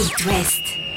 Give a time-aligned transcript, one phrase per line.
[0.00, 0.87] It West.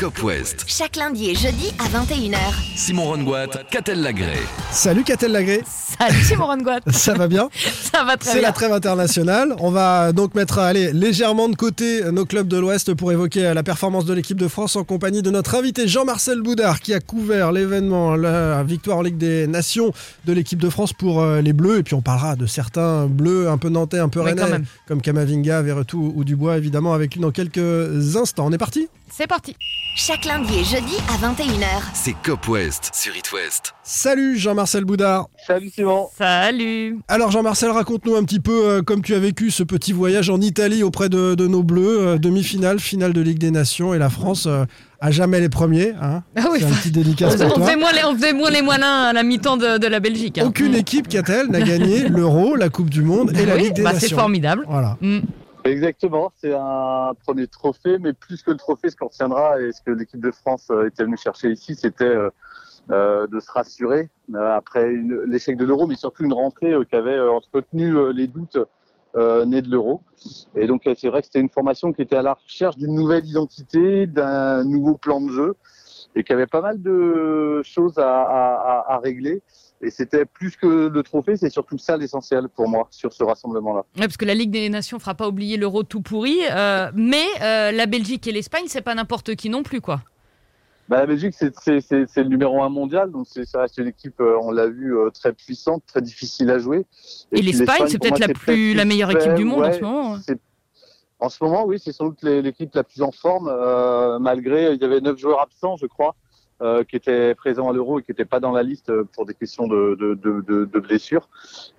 [0.00, 0.64] Cop West.
[0.66, 2.38] Chaque lundi et jeudi à 21h.
[2.74, 4.38] Simon Rongoat, Catel Lagré.
[4.70, 6.80] Salut Catel Lagré, Salut Simon Rongoat.
[6.90, 7.50] ça va bien
[7.92, 8.48] Ça va très C'est bien.
[8.48, 9.54] la trêve internationale.
[9.58, 13.62] On va donc mettre allez, légèrement de côté nos clubs de l'Ouest pour évoquer la
[13.62, 17.52] performance de l'équipe de France en compagnie de notre invité Jean-Marcel Boudard qui a couvert
[17.52, 19.92] l'événement, la victoire en Ligue des Nations
[20.24, 21.80] de l'équipe de France pour euh, les Bleus.
[21.80, 25.60] Et puis on parlera de certains Bleus un peu nantais, un peu rennais, comme Kamavinga,
[25.60, 28.46] Verretou ou Dubois évidemment avec lui dans quelques instants.
[28.46, 29.54] On est parti C'est parti.
[29.96, 31.66] Chaque lundi et jeudi à 21h.
[31.94, 33.74] C'est Cop West sur It West.
[33.82, 35.26] Salut Jean-Marcel Boudard.
[35.46, 36.06] Salut Simon.
[36.16, 36.98] Salut.
[37.08, 40.40] Alors Jean-Marcel, raconte-nous un petit peu euh, comme tu as vécu ce petit voyage en
[40.40, 44.10] Italie auprès de, de nos Bleus, euh, demi-finale, finale de Ligue des Nations et la
[44.10, 44.64] France euh,
[45.00, 45.92] à jamais les premiers.
[46.00, 46.22] hein.
[46.36, 47.66] Ah oui, C'est un petit dédicace pour on toi.
[47.66, 50.38] faisait, moins les, on faisait moins les moinins à la mi-temps de, de la Belgique.
[50.38, 50.46] hein.
[50.46, 50.76] Aucune Mm.
[50.76, 53.90] équipe, qu'a-t-elle, n'a gagné l'Euro, la Coupe du Monde et la Oui, Ligue des bah,
[53.94, 54.18] C'est Nations.
[54.18, 54.64] formidable.
[54.68, 54.96] Voilà.
[55.00, 55.18] Mm.
[55.64, 59.82] Exactement, c'est un premier trophée, mais plus que le trophée, ce qu'on retiendra et ce
[59.82, 62.30] que l'équipe de France euh, était venue chercher ici, c'était euh,
[62.90, 64.90] euh, de se rassurer après
[65.26, 68.58] l'échec de l'euro, mais surtout une rentrée qui avait entretenu les doutes
[69.16, 70.02] nés de l'euro.
[70.54, 73.26] Et donc c'est vrai que c'était une formation qui était à la recherche d'une nouvelle
[73.26, 75.56] identité, d'un nouveau plan de jeu,
[76.14, 79.42] et qui avait pas mal de choses à- à- à régler.
[79.82, 83.84] Et c'était plus que le trophée, c'est surtout ça l'essentiel pour moi sur ce rassemblement-là.
[83.96, 87.24] Ouais, parce que la Ligue des Nations fera pas oublier l'euro tout pourri, euh, mais
[87.40, 90.02] euh, la Belgique et l'Espagne, c'est pas n'importe qui non plus, quoi.
[90.88, 94.36] Bah, la Belgique, c'est- le numéro un mondial, donc c'est- ça reste une équipe, euh,
[94.42, 96.84] on l'a vu, très puissante, très difficile à jouer.
[97.32, 100.18] Et, l'Espagne, c'est peut-être la plus la meilleure équipe du monde en ouais, ce moment.
[101.20, 104.80] En ce moment, oui, c'est sans doute l'équipe la plus en forme, euh, malgré il
[104.80, 106.16] y avait neuf joueurs absents, je crois,
[106.62, 109.24] euh, qui étaient présents à l'Euro et qui n'étaient pas dans la liste euh, pour
[109.26, 111.28] des questions de, de, de, de, de blessures.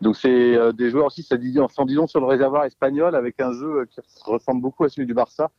[0.02, 3.40] Donc c'est euh, des joueurs aussi, ça dit, sans disons sur le réservoir espagnol, avec
[3.40, 5.50] un jeu qui ressemble beaucoup à celui du Barça.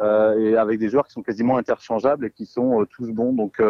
[0.00, 3.34] Euh, et avec des joueurs qui sont quasiment interchangeables et qui sont tous bons.
[3.34, 3.60] Donc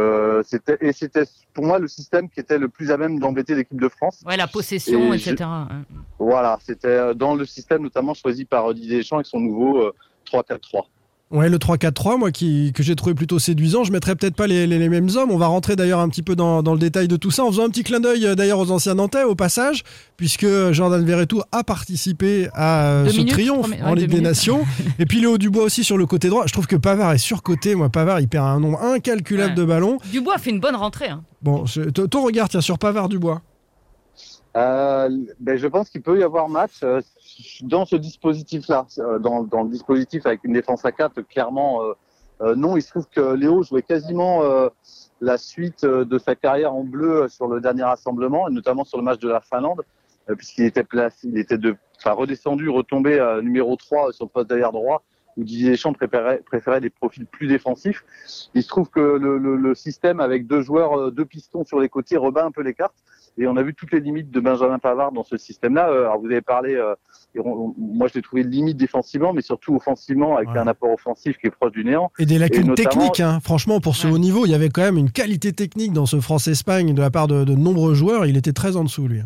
[0.44, 3.80] c'était et c'était pour moi le système qui était le plus à même d'embêter l'équipe
[3.80, 4.22] de France.
[4.24, 5.34] Ouais, la possession, Et etc.
[5.38, 5.68] je- hein.
[6.20, 9.92] Voilà, c'était dans le système notamment choisi par Didier Deschamps avec son nouveau euh,
[10.26, 10.84] 3-4-3.
[11.32, 13.84] Ouais, le 3-4-3, moi, qui, que j'ai trouvé plutôt séduisant.
[13.84, 15.30] Je mettrais peut-être pas les, les- les mêmes hommes.
[15.30, 17.48] On va rentrer d'ailleurs un petit peu dans, dans le détail de tout ça en
[17.50, 19.82] faisant un petit clin d'œil euh, d'ailleurs aux anciens Nantais au passage,
[20.18, 24.22] puisque Jordan Verretou a participé à euh, Deux ce minutes, triomphe en Ligue des minutes.
[24.28, 24.60] Nations.
[24.98, 26.44] Et puis Léo Dubois aussi sur le côté droit.
[26.46, 27.74] Je trouve que Pavard est surcoté.
[27.74, 29.56] Moi, Pavard, il perd un nombre incalculable Ouais.
[29.56, 29.98] de ballons.
[30.12, 31.08] Dubois fait une bonne rentrée.
[31.08, 31.22] hein.
[31.40, 33.40] Bon, je- ton regard, tiens, sur Pavard Dubois.
[34.56, 35.08] Euh,
[35.40, 37.00] ben, je pense qu'il peut y avoir match euh,
[37.62, 41.80] dans ce dispositif-là, euh, dans, dans le dispositif avec une défense à 4, clairement
[42.42, 42.76] euh, non.
[42.76, 44.68] Il se trouve que Léo jouait quasiment euh,
[45.20, 49.04] la suite de sa carrière en bleu sur le dernier rassemblement, et notamment sur le
[49.04, 49.82] match de la Finlande,
[50.36, 55.02] puisqu'il était placé, il était de, redescendu, retombé numéro 3 sur le poste d'arrière droit,
[55.36, 58.04] où Didier Deschamps préférait, préférait des profils plus défensifs.
[58.54, 61.88] Il se trouve que le, le, le système avec deux joueurs, deux pistons sur les
[61.88, 62.96] côtés rebat un peu les cartes.
[63.38, 65.88] Et on a vu toutes les limites de Benjamin Pavard dans ce système-là.
[65.90, 66.94] Euh, Alors vous avez parlé, euh,
[67.34, 70.58] et on- on- moi je l'ai trouvé limite défensivement, mais surtout offensivement avec Ouais.
[70.58, 72.10] un apport offensif qui est proche du néant.
[72.18, 73.40] Et des lacunes notamment- techniques, hein.
[73.42, 76.20] franchement, pour ce haut niveau, il y avait quand même une qualité technique dans ce
[76.20, 78.26] France-Espagne de la part de, de nombreux joueurs.
[78.26, 79.20] Il était très en dessous, lui.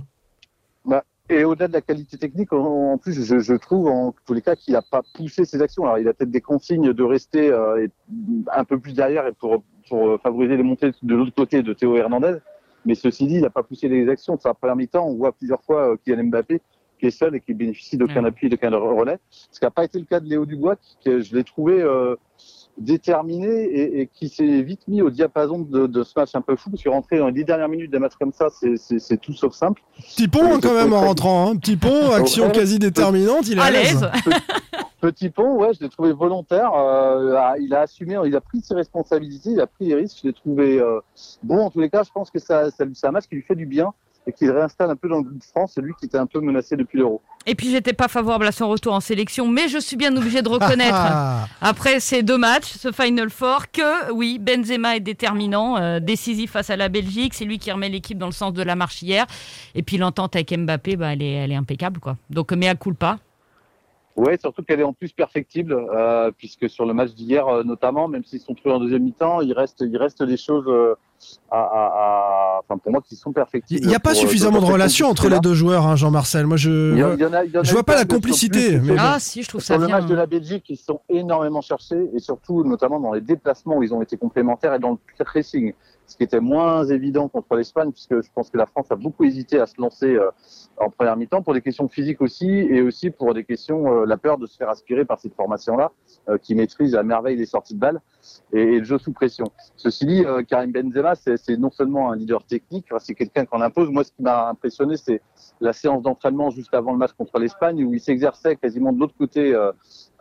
[1.28, 4.54] Et au-delà de la qualité technique, en, plus, je, je trouve en tous les cas
[4.54, 5.82] qu'il n'a pas poussé ses actions.
[5.82, 7.84] Alors il a peut-être des consignes de rester euh,
[8.54, 11.96] un peu plus derrière et pour, pour favoriser les montées de l'autre côté de Théo
[11.96, 12.36] Hernandez.
[12.86, 14.38] Mais ceci dit, il n'a pas poussé les actions.
[14.38, 16.62] Sa première mi-temps, on voit plusieurs fois euh, Kylian Mbappé
[16.98, 18.28] qui est seul et qui bénéficie d'aucun Ouais.
[18.30, 19.18] appui, d'aucun relais.
[19.28, 21.82] Ce qui n'a pas été le cas de Léo Dubois, qui, que je l'ai trouvé
[21.82, 22.16] euh,
[22.78, 26.56] déterminé et, et qui s'est vite mis au diapason de, de ce match un peu
[26.56, 28.98] fou, parce que rentrer dans les dix dernières minutes d'un match comme ça, c'est- c'est
[28.98, 29.82] c'est tout sauf simple.
[29.98, 31.50] Petit pont hein, quand même en rentrant.
[31.50, 31.56] Hein.
[31.56, 33.46] Petit pont, action quasi déterminante.
[33.48, 34.06] Il est à l'aise.
[35.06, 36.72] Petit pont, ouais, je l'ai trouvé volontaire.
[36.74, 40.18] euh, il a assumé, il a pris ses responsabilités, il a pris les risques.
[40.22, 40.98] Je l'ai trouvé euh,
[41.44, 41.66] bon.
[41.66, 43.54] En tous les cas, je pense que ça, ça, c'est un match qui lui fait
[43.54, 43.92] du bien
[44.26, 46.26] et qui le réinstalle un peu dans le groupe de France, celui qui était un
[46.26, 47.22] peu menacé depuis l'Euro.
[47.46, 50.42] Et puis j'étais pas favorable à son retour en sélection, mais je suis bien obligé
[50.42, 50.96] de reconnaître.
[51.60, 56.70] Après ces deux matchs, ce Final Four, que oui, Benzema est déterminant, euh, décisif face
[56.70, 57.34] à la Belgique.
[57.34, 59.26] C'est lui qui remet l'équipe dans le sens de la marche hier.
[59.76, 62.00] Et puis l'entente avec Mbappé, bah, elle, est, elle est impeccable.
[62.00, 62.16] quoi.
[62.28, 62.74] Donc, mais à
[64.16, 68.08] Ouais, surtout qu'elle est en plus perfectible, euh, puisque sur le match d'hier euh, notamment,
[68.08, 70.94] même s'ils sont trouvés en deuxième mi-temps, il reste, il reste des choses, euh,
[71.50, 71.86] à, à-
[72.60, 73.80] enfin pour moi, qui sont perfectibles.
[73.82, 76.46] Il n'y a pas pour, euh, suffisamment de relations entre les deux joueurs, hein, Jean-Marcel.
[76.46, 76.92] Moi, je.
[76.92, 77.94] Il y en- il y en a- il y en a je eu vois pas
[77.96, 79.96] la complicité, plus, mais- Ah si, je trouve ça Sur le vient.
[80.00, 83.82] match de la Belgique, ils sont énormément cherchés et surtout, notamment dans les déplacements où
[83.82, 85.72] ils ont été complémentaires et dans le pressing.
[86.08, 89.24] ce qui était moins évident contre l'Espagne, puisque je pense que la France a beaucoup
[89.24, 90.30] hésité à se lancer euh,
[90.76, 94.16] en première mi-temps pour des questions physiques aussi, et aussi pour des questions, euh, la
[94.16, 96.05] peur de se faire aspirer par cette formation-là, euh,
[96.42, 98.00] qui maîtrise à merveille les sorties de balles
[98.52, 99.46] et, le jeu sous pression.
[99.76, 103.90] Ceci dit, euh, Karim Benzema, c'est non seulement un leader technique, c'est quelqu'un qu'on impose.
[103.90, 105.20] Moi, ce qui m'a impressionné, c'est
[105.60, 109.14] la séance d'entraînement juste avant le match contre l'Espagne, où il s'exerçait quasiment de l'autre
[109.16, 109.72] côté, euh,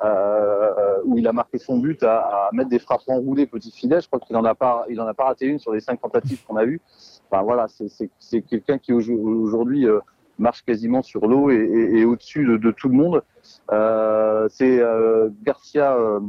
[0.03, 4.01] euh, où il a marqué son but à, à mettre des frappes enroulées petit filet.
[4.01, 6.01] Je crois qu'il en a pas, il en a pas raté une sur les cinq
[6.01, 6.81] tentatives qu'on a vues.
[7.29, 9.99] Enfin voilà, c'est- quelqu'un qui au- aujourd'hui euh,
[10.39, 13.23] marche quasiment sur l'eau et, et- et au-dessus de, de tout le monde.
[13.71, 16.19] Euh, c'est euh, Garcia, euh,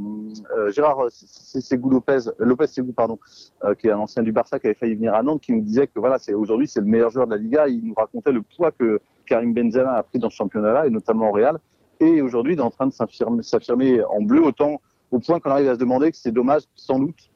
[0.56, 3.18] euh, Gérard Ségou Lopez, Lopez Ségou pardon,
[3.64, 5.62] euh, qui est un ancien du Barça qui avait failli venir à Nantes, qui nous
[5.62, 7.68] disait que voilà, c'est aujourd'hui c'est le meilleur joueur de la Liga.
[7.68, 11.30] Il nous racontait le poids que Karim Benzema a pris dans ce championnat-là et notamment
[11.30, 11.58] au Real.
[11.98, 14.80] Et aujourd'hui, il est en train de s'affirmer en bleu autant
[15.10, 17.30] au point qu'on arrive à se demander que c'est dommage sans doute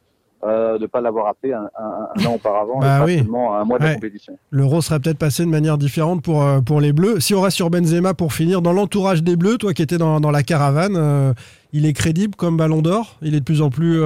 [0.44, 3.18] euh, de pas l'avoir appelé un, un- un an auparavant Bah et pas oui.
[3.18, 3.88] seulement à un mois de Ouais.
[3.90, 4.38] la compétition.
[4.50, 7.20] L'euro serait peut-être passé de manière différente pour, euh, pour les Bleus.
[7.20, 10.20] Si on reste sur Benzema pour finir, dans l'entourage des Bleus, toi qui étais dans,
[10.20, 11.32] dans la caravane, euh,
[11.72, 13.16] il est crédible comme ballon d'or?
[13.22, 14.00] Il est de plus en plus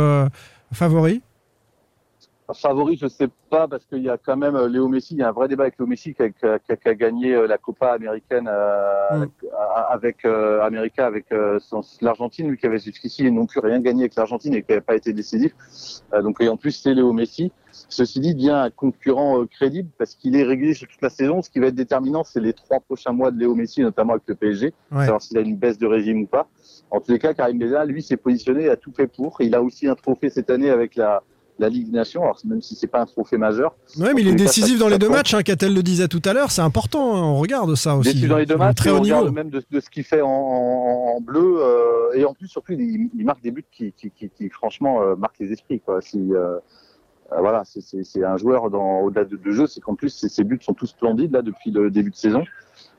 [0.72, 1.22] favori?
[2.52, 5.22] Favori, je sais pas, parce qu'il y a quand même euh, Léo Messi, il y
[5.22, 7.46] a un vrai débat avec Léo Messi qui a, qui a- qui a gagné euh,
[7.46, 9.26] la Copa américaine euh, Mm.
[9.88, 14.02] avec euh, America, avec euh, son- l'Argentine, lui qui avait jusqu'ici non plus rien gagné
[14.02, 15.52] avec l'Argentine et qui n'avait pas été décisif.
[16.12, 17.50] Euh, donc et en plus c'est Léo Messi.
[17.88, 21.40] Ceci dit, devient un concurrent euh, crédible parce qu'il est régulier sur toute la saison.
[21.42, 24.24] Ce qui va être déterminant, c'est les trois prochains mois de Léo Messi, notamment avec
[24.26, 25.04] le PSG, Ouais.
[25.04, 26.46] savoir s'il a une baisse de régime ou pas.
[26.90, 29.36] En tous les cas, Karim Benzema, lui, s'est positionné, a tout fait pour.
[29.40, 31.22] Il a aussi un trophée cette année avec la
[31.60, 34.28] la Ligue des Nations, alors même si c'est pas un trophée majeur, Ouais, mais il
[34.28, 35.16] est décisif dans les deux compte.
[35.16, 38.12] match, hein, Catel le disait tout à l'heure, c'est important, hein, on regarde ça aussi.
[38.14, 39.34] déçu dans les deux C'est matchs, Très on haut regarde niveau.
[39.34, 42.72] même de, de ce qu'il fait en, en- en bleu, euh, et en plus surtout
[42.72, 45.78] il, il marque des buts qui, qui, qui, qui, franchement euh, marquent les esprits.
[45.80, 46.00] Quoi.
[46.02, 46.58] Si, euh,
[47.38, 50.58] voilà, c'est- un joueur dans au-delà de, de jeu, c'est qu'en plus ses, ses buts
[50.60, 52.44] sont tous splendides là depuis le début de saison,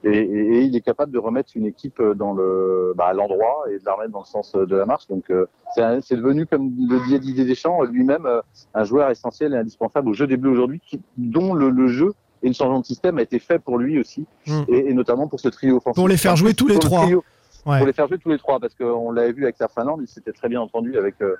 [0.05, 3.65] et, et, et il est capable de remettre une équipe dans le bah, à l'endroit
[3.69, 5.07] et de la remettre dans le sens de la marche.
[5.07, 8.41] Donc euh, c'est devenu comme le disait Didier Deschamps lui-même euh,
[8.73, 10.81] un joueur essentiel et indispensable au jeu des Bleus aujourd'hui,
[11.17, 12.13] dont le, le jeu
[12.43, 14.61] et le changement de système a été fait pour lui aussi, Mm.
[14.67, 15.95] et, et notamment pour ce trio offensif.
[15.95, 17.01] Pour les faire jouer tous les Pour le trois.
[17.03, 17.23] trio,
[17.65, 17.79] Ouais.
[17.79, 20.33] Pour les faire jouer tous les trois, parce qu'on l'avait vu avec Fernand, il s'était
[20.33, 21.35] très bien entendu avec euh,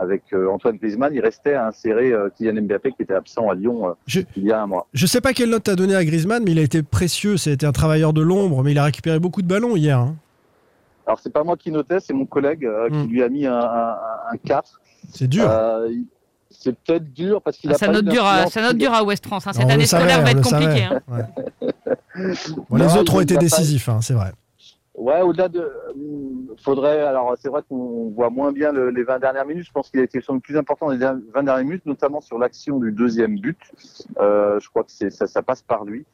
[0.00, 1.12] avec euh, Antoine Griezmann.
[1.12, 4.44] Il restait à insérer euh, Kylian Mbappé qui était absent à Lyon euh, Je- il
[4.44, 4.86] y a un mois.
[4.94, 7.66] Je sais pas quelle note t'as donné à Griezmann, mais il a été précieux, c'était
[7.66, 9.98] un travailleur de l'ombre, mais il a récupéré beaucoup de ballons hier.
[9.98, 10.16] hein.
[11.06, 13.58] Alors c'est pas moi qui notais, c'est mon collègue euh, qui lui a mis un,
[13.58, 13.96] un,
[14.32, 14.80] un 4.
[15.12, 15.46] C'est dur.
[15.50, 16.04] Euh, il-
[16.50, 18.92] c'est peut-être dur parce qu'il Ah, a ça pas note dur à, ça note dur
[18.92, 19.46] à West France.
[19.46, 19.52] hein.
[19.52, 20.84] Cette On le année savait, scolaire va être compliquée.
[20.84, 21.00] hein.
[21.08, 21.72] Ouais.
[22.70, 24.32] Bon, les autres ont été pas- décisifs, hein, c'est vrai.
[24.98, 25.60] Ouais, au-delà de,
[25.94, 27.00] hum, faudrait.
[27.02, 29.64] Alors, c'est vrai qu'on voit moins bien le- les 20 dernières minutes.
[29.64, 32.78] Je pense qu'il a été le plus important der- 20 dernières minutes, notamment sur l'action
[32.80, 33.60] du deuxième but.
[34.18, 36.04] Euh, je crois que c'est ça, ça passe par lui.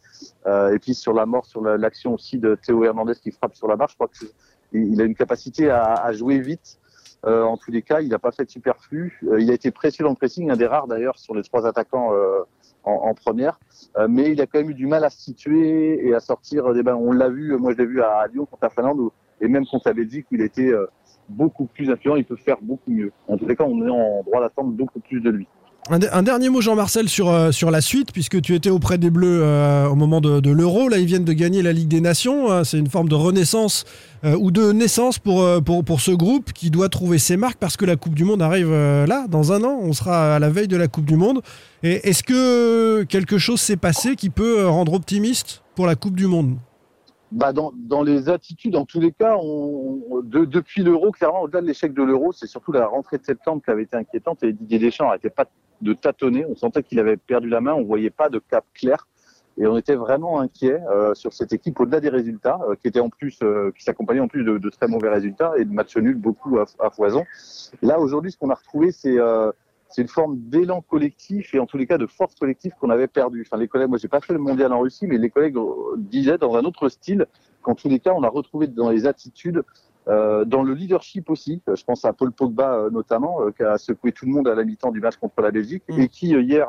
[0.47, 3.55] Euh, et puis sur la mort, sur la- l'action aussi de Théo Hernandez qui frappe
[3.55, 3.89] sur la barre.
[3.89, 4.33] Je crois que c'est-
[4.73, 6.79] il il a une capacité à, à jouer vite.
[7.27, 9.19] Euh, en tous les cas, il n'a pas fait de superflu.
[9.27, 11.67] Euh, il a été précieux dans le pressing, un des rares d'ailleurs sur les trois
[11.67, 12.41] attaquants euh,
[12.85, 13.59] en, en première.
[13.97, 16.73] Euh, mais il a quand même eu du mal à se situer et à sortir
[16.75, 17.09] des ballons.
[17.09, 19.11] On l'a vu, moi je l'ai vu à Lyon contre la Finlande
[19.41, 20.87] et même contre la Belgique où il était euh,
[21.29, 23.13] beaucoup plus influent, il peut faire beaucoup mieux.
[23.29, 25.49] En tous les cas, on est en droit d'attendre beaucoup plus de lui.
[25.91, 28.97] Un, de- un dernier mot, Jean-Marcel, sur, euh, sur la suite, puisque tu étais auprès
[28.97, 30.89] des Bleus euh, au moment de, l'Euro.
[30.89, 32.51] Là, ils viennent de gagner la Ligue des Nations.
[32.51, 32.65] hein.
[32.65, 33.85] C'est une forme de renaissance
[34.25, 37.77] euh, ou de naissance pour, pour, pour ce groupe qui doit trouver ses marques parce
[37.77, 39.79] que la Coupe du Monde arrive là, dans un an.
[39.83, 41.43] On sera à la veille de la Coupe du Monde.
[41.83, 46.27] Et est-ce que quelque chose s'est passé qui peut rendre optimiste pour la Coupe du
[46.27, 46.57] Monde?
[47.31, 49.37] Bah dans, dans les attitudes, en tous les cas,
[50.23, 53.71] depuis l'euro, clairement, au-delà de l'échec de l'euro, c'est surtout la rentrée de septembre qui
[53.71, 55.45] avait été inquiétante et Didier Deschamps n'arrêtait pas
[55.93, 56.47] tâtonner.
[56.49, 59.07] On sentait qu'il avait perdu la main, on voyait pas de cap clair.
[59.57, 63.01] Et on était vraiment inquiet euh, sur cette équipe au-delà des résultats, euh, qui était
[63.01, 65.97] en plus, euh, qui s'accompagnait en plus de, de très mauvais résultats et de matchs
[65.97, 67.25] nuls beaucoup à, foison.
[67.81, 69.17] Là aujourd'hui, ce qu'on a retrouvé, c'est
[69.91, 73.07] c'est une forme d'élan collectif et en tous les cas de force collective qu'on avait
[73.07, 73.47] perdu.
[73.47, 75.57] Enfin, les collègues, moi j'ai pas fait le mondial en Russie, mais les collègues
[75.99, 77.27] disaient dans un autre style
[77.63, 79.63] qu'en tous les cas, on a retrouvé dans les attitudes,
[80.09, 81.63] euh, dans le leadership aussi.
[81.69, 84.49] Euh, Je pense à Paul Pogba euh, notamment, euh, qui a secoué tout le monde
[84.49, 86.01] à la mi-temps du match contre la Belgique Mm.
[86.01, 86.69] et qui euh, hier,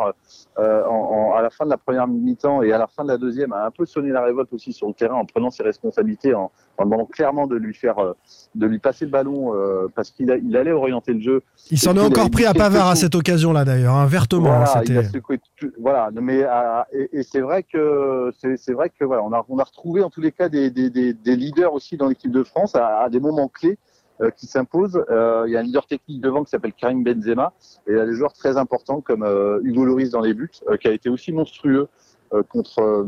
[0.60, 3.10] euh, en, en- à la fin de la première mi-temps et à la fin de
[3.10, 5.64] la deuxième, a un peu sonné la révolte aussi sur le terrain en prenant ses
[5.64, 8.14] responsabilités, en, en demandant clairement de lui faire, euh,
[8.56, 11.42] de lui passer le ballon euh, parce qu'il il allait orienter le jeu.
[11.72, 14.52] Il s'en est encore pris à Pavard à cette occasion-là, d'ailleurs, hein, vertement.
[14.52, 15.18] hein, Voilà, il a C'était.
[15.18, 19.32] secoué tout- voilà, mais euh, et, et c'est vrai que c'est vrai que voilà, on
[19.34, 22.08] a on a retrouvé en tous les cas des des, des, des leaders aussi dans
[22.08, 23.78] l'équipe de France à, à des moments clés.
[24.22, 25.04] euh, qui s'impose.
[25.10, 27.52] Euh, il y a un leader technique devant qui s'appelle Karim Benzema
[27.86, 30.50] et il y a des joueurs très importants comme euh, Hugo Loris dans les buts,
[30.70, 31.90] euh, qui a été aussi monstrueux
[32.34, 33.06] euh, contre euh,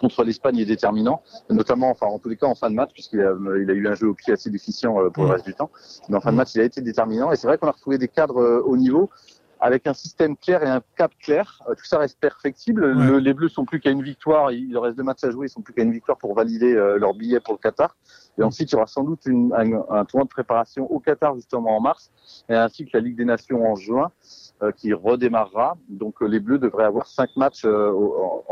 [0.00, 3.20] contre l'Espagne et déterminant, notamment, enfin en tous les cas en fin de match, puisqu'il
[3.20, 5.32] a, il a eu un jeu au pied assez déficient euh, pour le Mm.
[5.32, 5.70] reste du temps.
[6.08, 7.30] Mais en fin de match, il a été déterminant.
[7.32, 9.10] Et c'est vrai qu'on a retrouvé des cadres euh, au niveau
[9.60, 11.62] avec un système clair et un cap clair.
[11.68, 12.84] Euh, tout ça reste perfectible.
[12.84, 13.06] Ouais.
[13.06, 14.52] Le- les Bleus sont plus qu'à une victoire.
[14.52, 15.46] Il il reste deux matchs à jouer.
[15.46, 17.96] Ils sont plus qu'à une victoire pour valider euh, leur billet pour le Qatar.
[18.36, 21.34] Et ensuite, il y aura sans doute une, un, un tournoi de préparation au Qatar
[21.36, 22.10] justement en mars,
[22.48, 24.10] et ainsi que la Ligue des Nations en juin,
[24.76, 25.76] qui redémarrera.
[25.88, 28.44] Donc euh, les Bleus devraient avoir cinq matchs euh, en,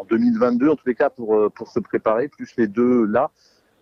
[0.00, 3.30] en 2022, en tous les cas pour euh, pour se préparer, plus les deux là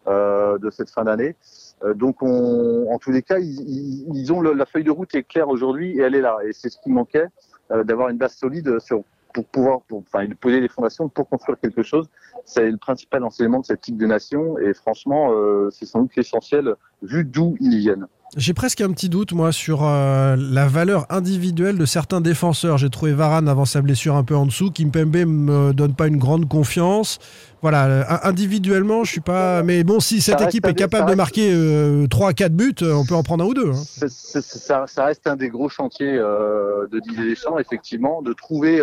[0.08, 1.34] euh, de cette fin d'année.
[1.82, 5.14] Euh, donc, on, en tous les cas, ils, ils- ont le- la feuille de route
[5.14, 6.36] est claire aujourd'hui et elle est là.
[6.46, 7.26] Et c'est ce qui manquait,
[7.72, 9.02] euh, d'avoir une base solide sur
[9.34, 12.08] pour pouvoir, pour, enfin, poser les fondations pour construire quelque chose.
[12.46, 16.16] C'est le principal enseignement de cette Ligue des Nations et franchement, euh, c'est sans doute
[16.16, 18.06] l'essentiel vu d'où ils viennent.
[18.36, 22.76] J'ai presque un petit doute, moi, sur euh, la valeur individuelle de certains défenseurs.
[22.76, 24.70] J'ai trouvé Varane avant sa blessure un peu en dessous.
[24.72, 27.18] Kimpembe me donne pas une grande confiance.
[27.62, 29.62] Voilà, euh, individuellement, je suis pas.
[29.62, 32.94] Mais bon, si cette équipe est capable de marquer euh, 3 à 4 buts, euh,
[32.94, 33.70] on peut en prendre un ou deux.
[33.70, 34.06] hein.
[34.08, 38.80] Ça, ça reste un des gros chantiers euh, de Didier Deschamps, effectivement, de trouver,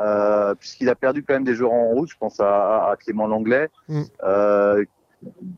[0.00, 3.26] euh, puisqu'il a perdu quand même des joueurs en route, je pense à, à Clément
[3.26, 4.02] Langlais, Mm.
[4.24, 4.84] euh,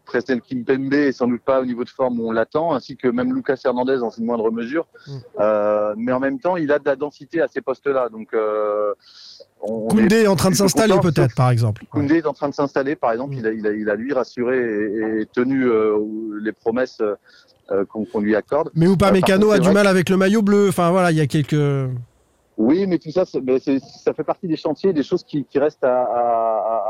[0.04, 3.08] Prestel Kimpembe est sans doute pas au niveau de forme où on l'attend, ainsi que
[3.08, 4.86] même Lucas Hernandez dans une moindre mesure.
[5.06, 5.12] Mm.
[5.40, 8.94] Euh, mais en même temps, il a de la densité à ces postes-là, donc euh,
[9.60, 11.82] on, on est Koundé est en train de s'installer peut-être, par exemple.
[11.82, 11.88] Ouais.
[11.90, 13.34] Koundé est en train de s'installer, par exemple.
[13.34, 13.38] Mm.
[13.38, 15.98] Il, a, il, a, il a lui rassuré et, et tenu euh,
[16.40, 17.02] les promesses
[17.90, 18.70] qu'on lui accorde.
[18.74, 20.68] Mais ou pas Mécano a du mal avec le maillot bleu.
[20.70, 21.90] Enfin voilà, il y a quelques.
[22.56, 26.02] Oui, mais tout ça, ça fait partie des chantiers, des choses qui, qui restent à,
[26.02, 26.87] à-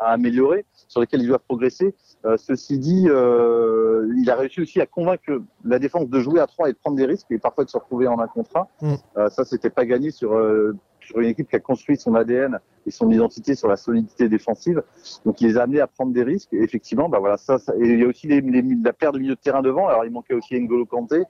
[0.00, 1.94] à- améliorer, sur lesquelles ils doivent progresser.
[2.26, 6.46] Euh, ceci dit, euh, il a réussi aussi à convaincre la défense de jouer à
[6.46, 8.66] trois et de prendre des risques et parfois de se retrouver en un contre un.
[8.82, 8.94] Mm.
[9.16, 12.58] Euh, ça, c'était pas gagné sur, euh, sur une équipe qui a construit son ADN
[12.86, 14.82] et son identité sur la solidité défensive.
[15.24, 16.52] Donc, il les a amenés à prendre des risques.
[16.52, 19.12] Et effectivement, bah voilà, ça, ça- et il y a aussi les, les- la paire
[19.12, 19.88] de milieu de terrain devant.
[19.88, 21.22] Alors, il manquait aussi N'Golo Kanté.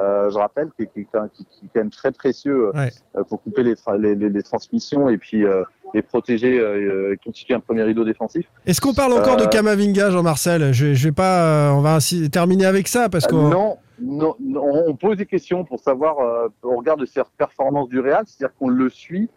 [0.00, 3.22] Euh, je rappelle, qui, qui, qui, qui est quand même très précieux euh, Ouais.
[3.28, 5.62] pour couper les, tra- les, les, les transmissions et puis euh,
[5.94, 8.46] les protéger euh, et constituer un premier rideau défensif.
[8.66, 10.72] Est-ce qu'on parle encore de Euh, Kamavinga, Jean-Marcel?
[10.72, 11.42] Je, je vais pas.
[11.42, 13.34] euh, on va ainsi terminer avec ça parce que.
[13.34, 17.20] Euh, non, non, non, on pose des questions pour savoir euh, au regard de ses
[17.38, 19.28] performances du Real, c'est-à-dire qu'on le suit,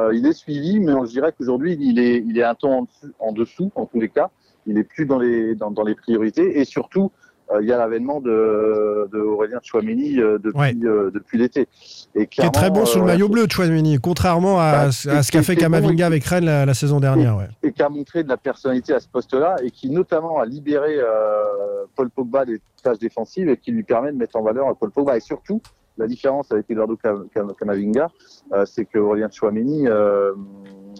[0.00, 2.70] euh, il est suivi, mais on je dirait qu'aujourd'hui il est, il est un ton
[2.72, 4.30] en dessous, en dessous, en tous les cas,
[4.66, 7.10] il est plus dans les, dans, dans les priorités et surtout euh,
[7.60, 10.74] il y a l'avènement de, de Aurélien Chouameni euh, depuis, Ouais.
[10.84, 11.66] euh, depuis l'été.
[12.14, 14.80] Et qui est très bon sous le maillot bleu, Chouameni, contrairement à, Bah,
[15.16, 17.36] à ce qu'a fait Kamavinga bon, avec Rennes la, la saison dernière.
[17.36, 17.48] Ouais.
[17.62, 20.96] et qui a montré de la personnalité à ce poste-là et qui notamment a libéré
[20.98, 21.04] euh,
[21.96, 25.16] Paul Pogba des tâches défensives et qui lui permet de mettre en valeur Paul Pogba.
[25.16, 25.60] Et surtout,
[25.96, 28.08] la différence avec Eduardo Cam- Cam- Camavinga,
[28.52, 30.32] euh, c'est que Aurélien Chouameni, euh,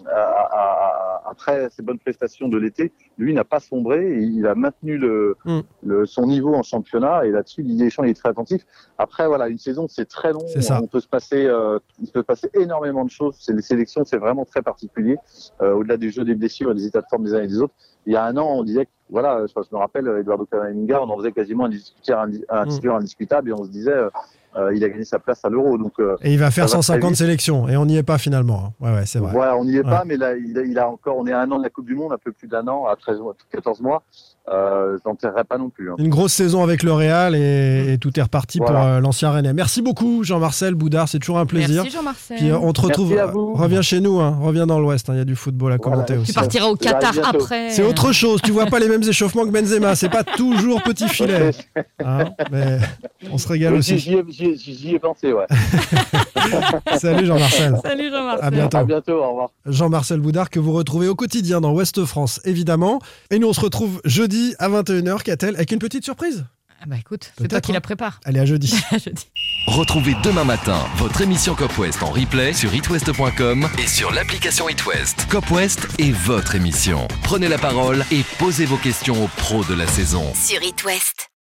[0.07, 4.45] a- a- a- après ses bonnes prestations de l'été, lui n'a pas sombré, et il
[4.47, 5.59] a maintenu le, Mm.
[5.83, 8.65] le- son niveau en championnat et là-dessus, Didier Deschamps il est très attentif.
[8.97, 10.79] Après, voilà, une saison c'est très long, ça.
[10.81, 13.35] on peut se passer, euh, il peut se passer énormément de choses.
[13.39, 15.17] C'est les sélections, c'est vraiment très particulier.
[15.61, 17.61] Euh, au-delà du jeu des blessures et des états de forme des uns et des
[17.61, 17.73] autres.
[18.05, 21.09] Il y a un an, on disait que, voilà, je, me rappelle, Eduardo Camavinga, on
[21.09, 22.67] en faisait quasiment un, discuteur, Mm.
[22.69, 23.93] titulaire indiscutable et on se disait,
[24.57, 25.77] euh, il a gagné sa place à l'euro.
[25.77, 27.17] Donc, euh, Et il va faire Ça va très 150 vite.
[27.17, 28.73] sélections et on n'y est pas finalement.
[28.81, 28.85] hein.
[28.85, 29.31] Ouais, ouais, c'est vrai.
[29.31, 29.83] voilà, on n'y est Ouais.
[29.83, 31.69] pas, mais là, il a, il a encore, on est à un an de la
[31.69, 34.03] Coupe du Monde, un peu plus d'un an, à 13 mois, 14 mois.
[34.51, 35.91] Euh, je n'enterrerai pas non plus.
[35.91, 35.95] hein.
[35.99, 38.95] Une grosse saison avec le Real et, et tout est reparti pour Voilà.
[38.95, 39.53] euh, l'ancien Rennais.
[39.53, 41.83] Merci beaucoup Jean-Marcel Boudard, c'est toujours un plaisir.
[41.83, 42.37] Merci Jean-Marcel.
[42.37, 43.53] Puis euh, on te retrouve, Merci à vous.
[43.53, 44.35] reviens chez nous, hein.
[44.41, 45.13] reviens dans l'Ouest, hein.
[45.13, 45.97] il y a du football à Voilà.
[45.97, 46.31] commenter Tu aussi.
[46.33, 47.69] Tu partiras au Qatar après.
[47.69, 51.07] C'est autre chose, tu vois pas les mêmes échauffements que Benzema, c'est pas toujours petit
[51.09, 51.51] filet.
[52.03, 52.31] hein.
[52.51, 52.79] Mais
[53.31, 53.99] on se régale aussi.
[54.39, 55.45] J'y ai, pensé, ouais.
[56.97, 57.75] Salut Jean-Marcel.
[57.83, 58.45] Salut Jean-Marcel.
[58.45, 58.77] À bientôt.
[58.77, 59.49] À bientôt, au revoir.
[59.65, 63.01] Jean-Marcel Boudard que vous retrouvez au quotidien dans Ouest France, évidemment.
[63.31, 66.45] Et nous, on se retrouve jeudi à 21h, Catel, avec une petite surprise.
[66.81, 67.73] Ah bah écoute, c'est toi qui hein.
[67.73, 68.21] la prépare.
[68.23, 68.73] Allez, à jeudi.
[68.93, 69.27] Je dis.
[69.67, 75.27] Retrouvez demain matin votre émission Cop West en replay sur itwest.com et sur l'application itwest.
[75.29, 77.05] Cop West est votre émission.
[77.23, 80.23] Prenez la parole et posez vos questions aux pros de la saison.
[80.33, 81.28] Sur It West.